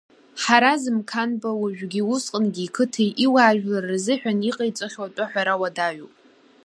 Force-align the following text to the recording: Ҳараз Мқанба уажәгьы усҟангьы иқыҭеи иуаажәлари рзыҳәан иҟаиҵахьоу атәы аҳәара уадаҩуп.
Ҳараз 0.43 0.83
Мқанба 0.97 1.49
уажәгьы 1.61 2.01
усҟангьы 2.13 2.63
иқыҭеи 2.65 3.11
иуаажәлари 3.25 3.89
рзыҳәан 3.91 4.39
иҟаиҵахьоу 4.49 5.05
атәы 5.07 5.23
аҳәара 5.25 5.61
уадаҩуп. 5.61 6.13